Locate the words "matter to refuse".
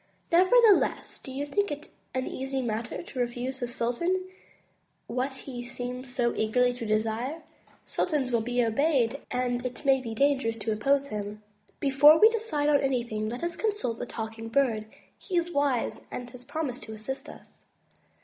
2.63-3.59